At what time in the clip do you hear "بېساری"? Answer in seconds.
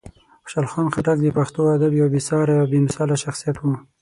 2.13-2.53